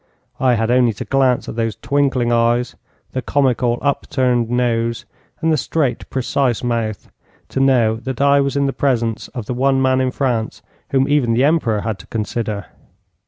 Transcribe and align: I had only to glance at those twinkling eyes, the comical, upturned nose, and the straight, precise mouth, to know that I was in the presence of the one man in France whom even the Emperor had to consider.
I 0.39 0.55
had 0.55 0.71
only 0.71 0.93
to 0.93 1.05
glance 1.05 1.47
at 1.47 1.55
those 1.55 1.75
twinkling 1.75 2.31
eyes, 2.31 2.75
the 3.11 3.21
comical, 3.21 3.77
upturned 3.83 4.49
nose, 4.49 5.05
and 5.41 5.53
the 5.53 5.57
straight, 5.57 6.09
precise 6.09 6.63
mouth, 6.63 7.11
to 7.49 7.59
know 7.59 7.97
that 7.97 8.19
I 8.19 8.41
was 8.41 8.55
in 8.57 8.65
the 8.65 8.73
presence 8.73 9.27
of 9.35 9.45
the 9.45 9.53
one 9.53 9.79
man 9.79 10.01
in 10.01 10.09
France 10.09 10.63
whom 10.89 11.07
even 11.07 11.33
the 11.33 11.43
Emperor 11.43 11.81
had 11.81 11.99
to 11.99 12.07
consider. 12.07 12.65